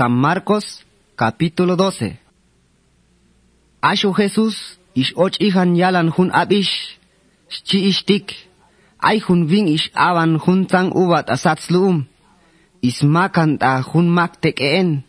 [0.00, 2.16] San Marcos, capítulo 12.
[3.82, 6.96] Ashu Jesús, ish och ihan yalan hun abish,
[7.50, 8.32] shchi ishtik,
[8.98, 12.08] ay hun ving ish awan hun tang ubat asatsluum,
[12.80, 15.04] ismakan ta hun mak tekeen,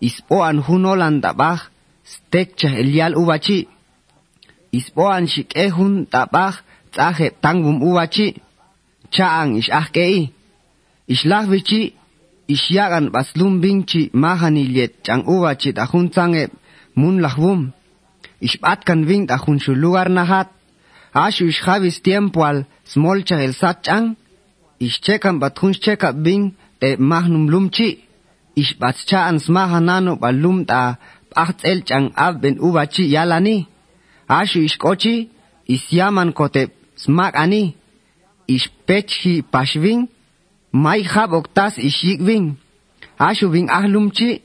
[0.00, 1.68] ispoan hun olan tabach,
[2.12, 3.68] stekcha elial ubachi,
[4.72, 6.56] ispoan shike hun tabach,
[6.92, 8.40] tsaje tangum ubachi,
[9.14, 10.32] chaang ish ahkei,
[11.12, 11.82] ishlahvichi,
[12.48, 16.50] isyagan baslum binchi mahanillet chang uga chit ajun tsange
[16.96, 17.72] mun lahwum.
[18.40, 20.48] Ishbatkan vint ajun su lugar nahat.
[21.14, 24.16] Ashu ishjavis tiempo al smolcha el satchang.
[24.80, 27.88] Ishchekan batjun cheka bin te mahnum lumchi.
[28.56, 30.98] Ishbatschaan smahanano balum ta
[31.34, 33.66] pachts el chang ab ben uga chi yalani.
[34.28, 35.14] Ashu ishkochi
[35.74, 36.62] isyaman kote
[36.96, 37.76] smak ani.
[38.48, 40.08] Ispechhi pashvin
[40.72, 42.56] Maihab oktas ishikvin.
[43.18, 44.42] Ashubin ahlumchi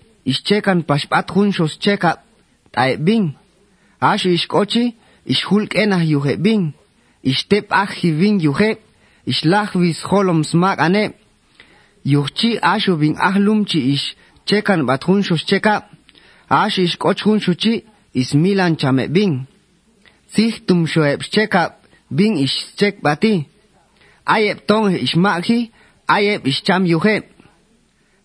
[0.87, 2.17] paspat hun junshos cheka
[2.73, 3.33] taebin.
[4.01, 6.73] Ashu ishkochi yuhe yuhebin.
[7.23, 8.77] Ishtep ahivin yuheb.
[9.25, 11.13] Ishlahvis holoms smak ane.
[12.05, 15.85] Yuhchi ashubin ahlumchi ish chekan bat junshos cheka.
[16.49, 19.47] Ashu ishkoch junshuchi ismilan chamebin.
[20.33, 21.75] Sihtum shoeb cheka
[22.11, 23.47] bin ishchek bati.
[24.25, 25.71] Ayeb tong ishmakhi.
[26.45, 27.23] Ish cham yuhe,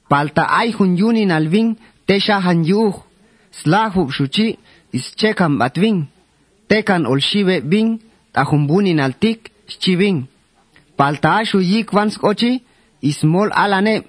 [0.09, 2.95] palta ay hun yunin alving, tesha han yuh,
[3.51, 4.59] slahub shuchi,
[4.93, 6.09] is chekan batving,
[6.69, 8.01] tekan ol shive bing,
[8.35, 9.51] tahumbunin altik,
[9.83, 10.27] chiving,
[10.97, 12.63] palta ashu yik vans kochi,
[13.03, 14.05] ismol alane,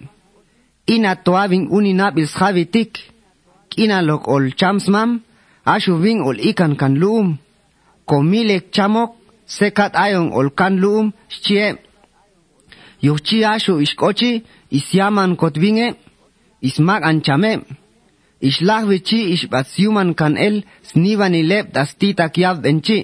[0.88, 2.92] ina toaving uninab is javitik,
[3.70, 5.22] kina lok ol chamsmam,
[5.66, 7.38] ashu ving ol ikan kan luum,
[8.06, 9.12] komilek chamok,
[9.48, 11.12] sekat ayon ol kan luum,
[11.44, 11.78] chie,
[13.08, 14.44] Yuchia shu ishkochi
[14.78, 15.88] isyaman kotbinge
[16.62, 17.52] ismak anchame.
[18.50, 20.56] Ishlah vichi ishbatsiuman kan el
[20.90, 22.98] snivan ileb dastita kiab benchi.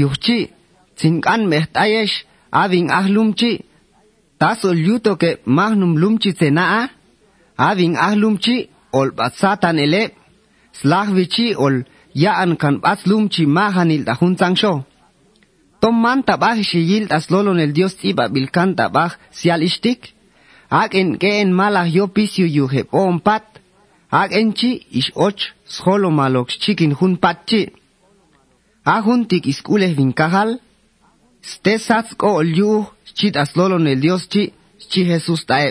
[0.00, 0.38] Yuchi
[0.96, 2.14] tsinkan mehtayesh
[2.62, 3.50] avin ahlumchi
[4.40, 6.82] tas ol yuto ke mahnum lumchi tsenaa
[7.68, 8.56] avin ahlumchi
[8.98, 10.10] ol batsatan eleb.
[10.78, 11.76] Slah vichi ol
[12.14, 14.72] yaan kan batslumchi mahan il dahuntang sho.
[15.80, 20.00] Tom man tabaj shiyil tas lolon el dios tiba bilkan tabaj sial ishtik,
[20.82, 23.46] ak en ke en malah yo pisio yuhe on pat,
[24.10, 25.38] ak en chi ish och
[25.74, 27.62] scholo malok chikin hun patchi.
[28.84, 30.50] Ahuntik iskuleh vinkahal,
[31.42, 32.84] ste sats ko ol yuh
[33.16, 34.52] chit as lolon el dios chi,
[34.90, 35.70] chi Jesus tae.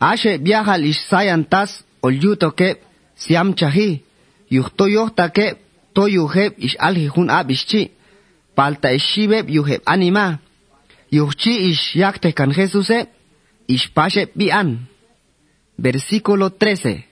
[0.00, 1.70] Ashe viajal ish sayan tas
[2.02, 2.68] ol yuto ke
[3.16, 4.02] siam chahi,
[4.50, 5.46] yuhto yohta ke
[5.94, 7.82] to yuheb ish alhi hun abishchi,
[8.58, 10.26] palta ishibeb yuheb anima,
[11.16, 13.06] yuhchi ish yakte kan Jesuse,
[13.68, 14.88] ish pashe bian.
[15.78, 17.06] Versículo 13.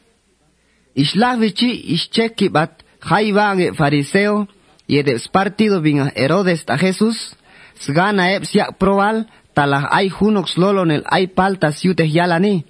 [1.02, 4.48] Ishlavichi ish cheki bat jaivange fariseo,
[4.88, 7.36] yedes partido vinga Herodes ta Jesús,
[7.78, 12.64] sgana eb siak probal, talah ay hunox lolon el ay palta siuteh yalani,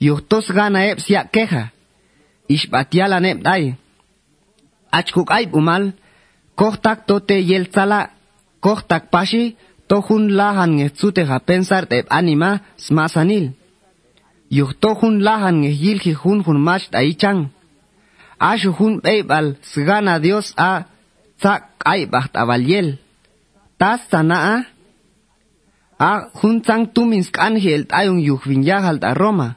[0.00, 1.70] yuhtos gana eb siak queja,
[2.48, 3.76] ish batialan eb ay.
[4.90, 5.94] Achkuk ay umal,
[6.54, 8.10] kohtak tote yeltzala,
[8.60, 9.56] kohtak pashi,
[9.88, 13.52] tohun lahan ngeztuteja pensar teb anima smasanil.
[14.50, 17.38] Yuh tohun lahan ngejilji hun hun mach taichan.
[18.38, 20.84] Ashu hun peibal sgana Dios a
[21.40, 22.98] tzak aibaht avaliel.
[23.78, 24.64] Tas tanaa,
[25.98, 29.48] a hun tzang tuminsk angel ayun yuh vinyahalt a Roma.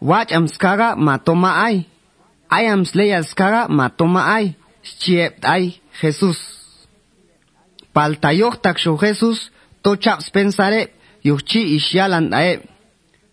[0.00, 1.86] Wach am skaga matoma ay.
[2.50, 4.56] Ayam sleya skaga matoma ay.
[4.82, 6.38] Chiep ay Jesús.
[7.92, 9.50] Paltayoh taksho Jesús,
[9.82, 10.90] to chaps pensare,
[11.24, 12.60] yuhchi ishyalan dae.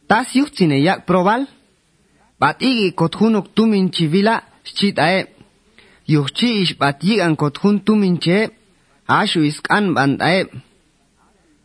[0.08, 1.48] Tas yuhtine yak probal?
[2.40, 5.28] Bat igi kothunok tumin chivila, shchit ae.
[6.08, 8.50] Yuhchi ish bat yigan kothun tumin che,
[9.08, 10.46] ashu iskan band ae.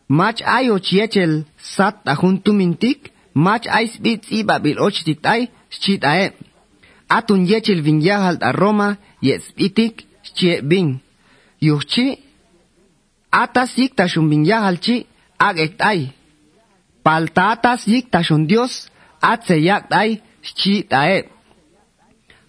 [0.07, 6.03] Mach ayo chiechel sat ahun tumin tik, mach ais bits iba bil ochtik ay, shchit
[6.03, 6.25] ae.
[7.09, 8.97] Atun yechel vinyahal a Roma,
[9.27, 9.95] yes itik
[10.37, 10.87] che bin
[11.67, 12.07] yuchi
[13.41, 14.97] atasik tashun bin yahalchi
[15.47, 16.01] aget ay
[17.05, 18.73] paltatas yik tashun dios
[19.31, 20.11] atse yak ay
[20.59, 21.17] chi tae.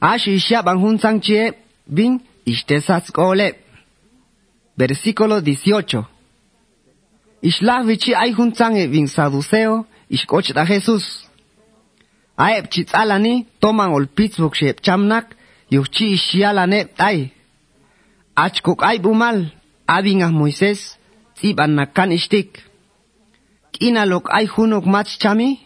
[0.01, 1.21] Ashisha bang hun sang
[1.97, 3.49] bin istesas kole
[4.77, 6.05] versículo 18
[7.43, 11.05] Ishlavichi ay hun e bin saduceo ishkoch da Jesus.
[12.37, 15.27] Aep chitzalani toman ol pitzbok chamnak
[15.71, 17.31] yuchi ishialane ay.
[18.37, 19.39] Achkuk ay bumal,
[19.87, 20.99] abingah Moisés,
[21.37, 22.51] tsiban nakan ishtik.
[23.73, 25.61] Kinalok ay hunok mach chami,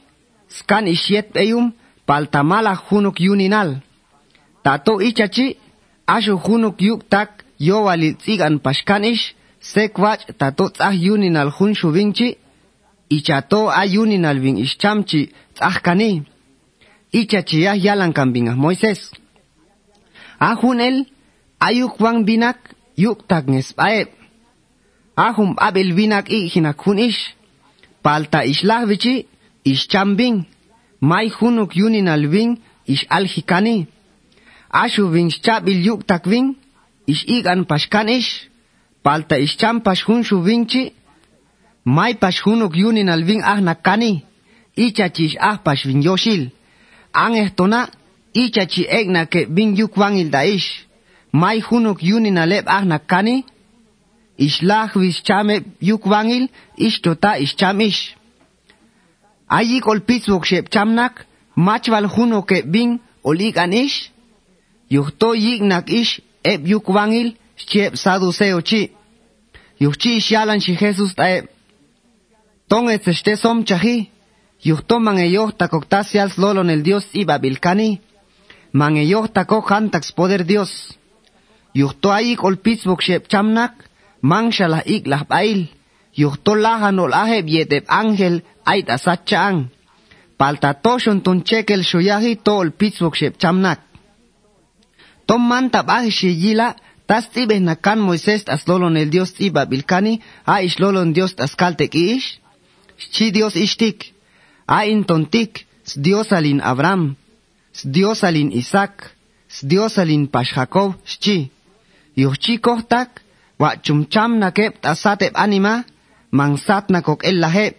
[0.49, 1.73] skan ishiet beyum,
[2.07, 3.81] paltamala hunuk yuninal.
[4.63, 5.57] Tato ichachi,
[6.07, 12.37] ashu hunuk yuk tak yowali tsigan pashkanish, sekwach tato tsah yuninal hun shubinchi,
[13.11, 15.21] ichato a yuninal ving ischamchi
[15.55, 16.23] tsahkani.
[17.13, 19.11] Ichachi ya yalan kambingah Moises.
[20.41, 21.05] Ahunel
[21.61, 22.59] ayuk wang binak
[22.97, 24.09] yuk tak ngesbaeb.
[25.17, 27.37] Ahum abel binak ihinak hun ish.
[28.03, 29.27] Palta ish lahvichi
[29.65, 30.47] ish chambing.
[31.01, 33.87] Mai hunuk yunin alwing ish alhikani.
[34.73, 36.57] Ashu wing chabil yuk tak wing
[37.07, 38.49] ish igan pashkan ish.
[39.05, 40.93] Palta ish cham pashkun shu wingchi.
[41.85, 44.25] Mai pashkunuk yunin alwing ah nakani.
[44.77, 46.43] Ichachish ah pashwing yoshil.
[47.13, 48.00] Ang ehtona
[48.35, 50.87] icha chi egna ke bin yuk wangil da ish.
[51.33, 53.45] Mai hunuk yunin alep ahna kani.
[54.39, 58.17] Ish lah vis chame yuk wangil, ish tota ish cham ish.
[59.49, 64.11] Ayik ol pizuk shep chamnak, machval hunuk ke bin olik an ish.
[64.91, 68.91] Yuhto yignak ish eb yukwangil shep saduseo chi.
[69.81, 71.45] Yuhchi ish yalan shi Jesus ta eb.
[72.69, 74.11] Tong ez este som chahi,
[74.63, 77.91] yuhto mange yoh takoktasias lolon el dios iba bilkani.
[77.91, 78.10] Yuhto
[78.73, 80.71] Man eyoh takok hantax poder Dios.
[81.75, 83.75] Yuhto ayik ol pitzvok shep chamnak,
[84.23, 85.67] man shalah ik lah bail.
[86.15, 89.71] Yuhto lahan ol aheb yeteb angel ait asachang.
[90.39, 92.39] Palta toshon ton chekel shoyahi
[92.79, 93.81] pitzvok shep chamnak.
[95.27, 96.75] Tom manta bahi sheyila,
[97.07, 101.95] tas nakan Moisés tas lolon el Dios iba bilkani, a ish lolon Dios tas kaltek
[101.95, 102.41] ish.
[103.13, 104.13] Chi Dios ishtik.
[104.67, 105.67] A intontik,
[105.97, 107.17] Dios alin Abraham,
[107.85, 109.15] Dios alin Isaac,
[109.63, 111.51] Dios alin Pash Jacob, chi.
[112.17, 113.23] Yuhchi kohtak,
[113.59, 115.85] wa chumcham nakep tasatep anima,
[116.33, 117.77] mangsat nakok el lahep.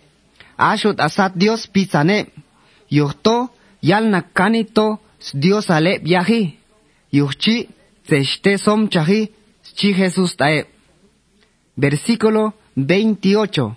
[0.57, 2.27] Ashut asat Dios pisane.
[2.89, 3.49] Yuhto,
[3.81, 4.99] yal nakanito,
[5.33, 6.57] Dios alep yahi.
[7.11, 7.67] Yuhchi,
[8.07, 9.31] seshte som chahi,
[9.75, 10.65] chi Jesús tae.
[11.77, 13.75] Versículo 28.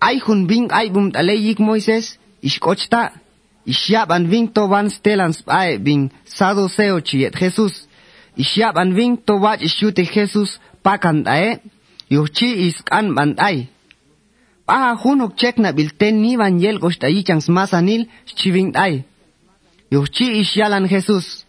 [0.00, 3.12] Ay hun bing ay bum taleyik Moises, ishkochta,
[3.66, 7.86] Ishiaban vinto van stelans ae bin sado seo chiet Jesus.
[8.36, 11.60] Ishiaban vinto wat ishute Jesus pakan ae.
[12.10, 13.68] Yuchi is kan band ae.
[14.66, 18.06] Paha hunok chekna bil ten ni van yel gosta ichans masanil
[18.38, 19.04] chivin ae.
[19.92, 21.46] Yuchi ishialan Jesus.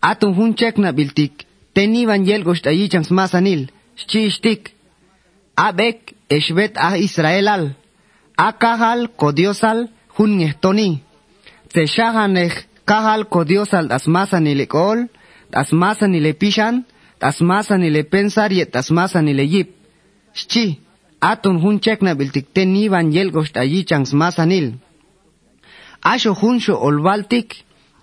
[0.00, 1.46] Atun hun chekna bil tik.
[1.74, 3.68] teni ni van yel gosta ichans masanil
[4.08, 4.72] chi ishtik.
[5.56, 7.64] Abek eshvet ah Israelal.
[8.36, 10.88] Akahal kodiosal hun nyetoni.
[10.88, 11.09] Kodiosal hun.
[11.74, 15.08] Teshahanech kahal kodiosal das masanil ekol,
[15.50, 16.84] das masanil epishan,
[17.20, 19.70] das masanil pensar yet das masanil yip.
[20.34, 20.78] Chi.
[21.20, 24.66] atun hun chekna biltik ten iban yelgost ayichangs masanil.
[26.02, 27.48] Asho hunsho olvaltik,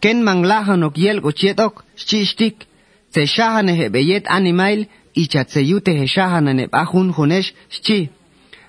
[0.02, 2.68] ken manglahanok yelgo chietok, shishtik,
[3.14, 8.10] se shahane he beyet animail, ichat se yute he shahane bahun hunesh, shi.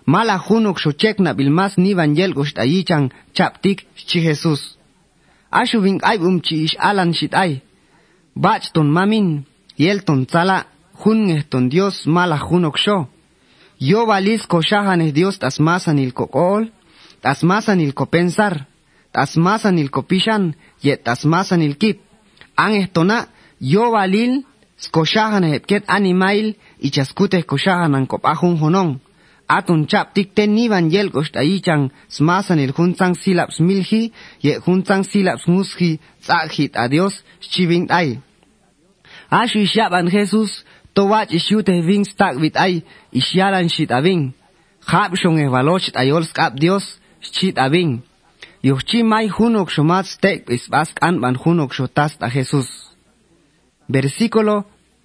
[0.07, 4.78] Mala hunok sho chekna bilmas nivan yelgost ayichang chaptik, shi Jesus.
[5.51, 7.63] Asho ving aibum chi ish alan shit ay.
[8.37, 9.45] Bach ton mamin,
[9.77, 10.67] yelton tsala,
[11.01, 13.09] hun ton Dios mala hunok sho.
[13.81, 16.71] Yo valis koshahanes Dios tas masanil kokol,
[17.23, 18.67] tas masanil kopensar,
[19.13, 21.99] tas masanil kopishan, yet tas masanil kip.
[22.57, 23.29] Ang ehtona,
[23.61, 24.45] yo valil
[24.77, 29.01] skoshahanes epket animail, y chaskute koshahanan kopahun honong.
[29.49, 34.13] Atun chap tik ten nivan yel gost ayichang smasanil hunsang silaps milhi,
[34.45, 38.21] ye hunsang silaps mushi, tzahit adios, chiving ay.
[39.31, 40.65] Ashu ishaban Jesus,
[40.95, 44.35] towach ishute ving stak vit ay ishyalan shit aving.
[44.87, 48.03] Hab shong e valoch ayol skap Dios shit aving.
[48.63, 52.69] Yuchi mai hunok shomat stek is bask anban hunok shotas a Jesús.
[53.89, 54.65] Versículo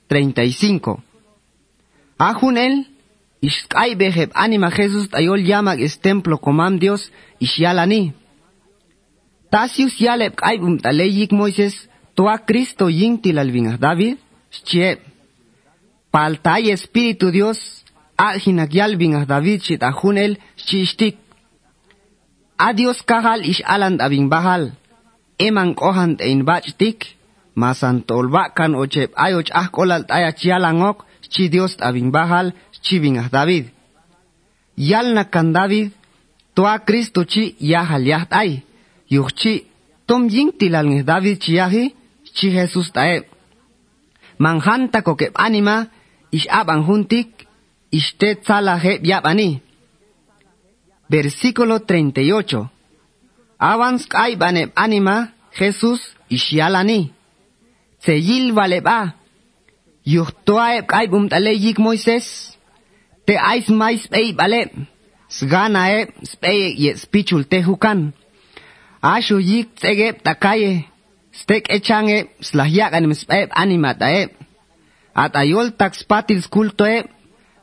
[0.10, 1.00] 35.
[2.18, 2.93] Ahun el,
[3.44, 8.14] ishkai beheb anima Jesús ayol llamak es templo comam Dios ishyalani.
[9.52, 11.76] Tasius yalep kaibum taleyik Moises,
[12.16, 14.18] toa Cristo yingtil alvingah David,
[14.50, 15.00] shchiep.
[16.14, 17.60] paltay Espíritu Dios,
[18.18, 21.18] ajinak yalvin a David shit a junel shishtik.
[22.58, 24.72] A Dios kahal ish aland abing bahal,
[25.38, 27.18] eman kohant ein bachtik,
[27.56, 33.72] masan tolbakan ochep ayoch ah kolal taya chialangok, chi Dios abing bahal, chiving a David.
[34.76, 35.92] Yal nakan David,
[36.54, 38.64] toa Cristo chi yahal yaht ay,
[39.10, 39.66] yuchi,
[40.06, 41.86] tom ying tilal nge David chi yahi,
[42.36, 43.24] chi Jesus tae.
[44.40, 45.88] Manhanta kokep anima,
[46.32, 47.30] ish aban juntik,
[47.92, 49.62] ishte tzala heb yabani.
[51.10, 52.70] Versículo 38.
[53.60, 57.14] Avans kai baneb anima, Jesus ishialani.
[58.02, 59.14] Tseyil valeba.
[60.06, 62.53] Yuhtoaeb kaibum tale yik Moises.
[63.26, 64.70] Te ais mais pei bale.
[65.30, 68.12] Sganaeb spei ye spichul te hukan.
[69.02, 70.86] Ashu yik tsegeb takaye.
[71.32, 74.30] Stek echange slahyakan speb animataeb.
[75.16, 77.06] At ayol tax patils kultoeb.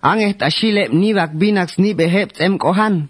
[0.02, 3.08] Angeh tashile nibak binax ni beheb tsem kohan.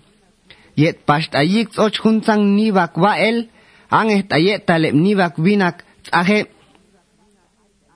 [0.76, 3.46] Yet pasht ayik tsoch hunsang nibak wael.
[3.90, 6.48] Angeh tayet taleb nibak binak tsaheb.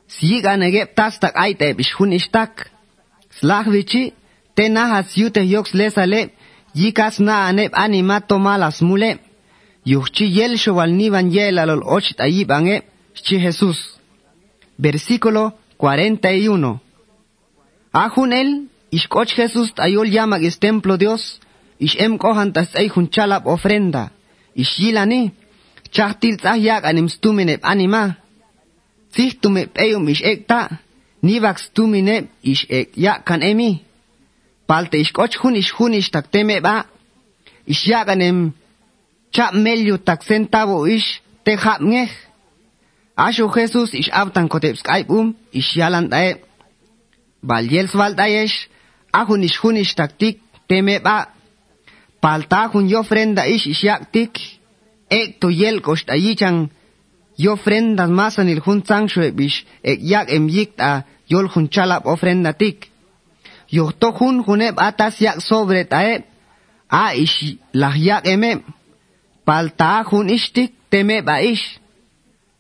[0.09, 2.71] Siga negeb tas tak aite bishun ishtak.
[3.39, 4.15] Slah vichi,
[4.55, 6.31] te nahas yute yoks lesale,
[6.75, 9.19] yikas na aneb animato malas mule.
[9.85, 10.57] Yuchi yel
[10.89, 12.83] nivan yel alol ochit ayib ange,
[13.15, 13.79] chi Jesús.
[14.79, 16.81] Versículo 41.
[17.93, 21.41] Ajun el, ishkoch Jesús ayol llama es templo Dios,
[21.79, 24.13] ish em kohan tas ay chalap ofrenda,
[24.55, 25.33] ish yilani,
[25.91, 28.17] chahtil tzahyak anim stumineb anima,
[29.15, 30.79] Sihtume peyum ish ekta,
[31.23, 33.83] nivax tumine ish ek ya kan emi.
[34.67, 36.85] palte ixkoch jun ixjun ixtakteme b'a.
[37.73, 38.53] Ixyaqanem
[39.35, 41.05] cha'melyu taksentavo ix
[41.45, 42.11] tejabngej
[43.17, 46.31] axu Jesús ix'abtan kotebsk'ayb'um ixyalan da'e
[47.43, 48.53] balyel sbaldayex
[49.13, 50.37] ajun ixjun ixtaktik
[50.69, 51.29] teme b'a.
[52.23, 54.33] Paltajun yo ofrenda ix ixyaqtik
[55.11, 56.57] ek toyel koxt'ayichan
[57.39, 59.55] yo ofrendas masan iljun tzanxueb'ix
[59.91, 62.89] ek yak emyik t'a yol jun chalab ofrendatik
[63.75, 63.77] tik.
[63.77, 66.25] Yo to hun huneb atas yak sobre tae
[66.89, 68.63] a ish lah yak eme
[69.45, 71.81] palta hun ishtik teme ba ish.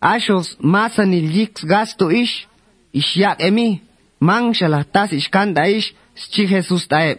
[0.00, 2.46] Ashos masan il yiks gasto ish
[2.92, 3.80] ish yak emi
[4.20, 7.18] mang shalah tas ish kanda ish ski Jesus tae.